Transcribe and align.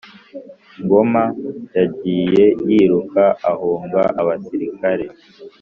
Ngoma 0.83 1.23
yagiye 1.77 2.45
yiruka 2.69 3.23
ahunga 3.51 4.01
abasirikare 4.19 5.05